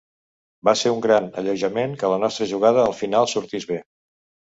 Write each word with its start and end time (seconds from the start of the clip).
Va 0.69 0.73
ser 0.79 0.93
un 0.93 1.03
gran 1.07 1.27
alleujament 1.43 1.95
que 2.01 2.11
la 2.15 2.19
nostra 2.25 2.51
jugada 2.55 2.89
al 2.89 2.99
final 3.05 3.33
sortís 3.37 3.73
bé. 3.77 3.83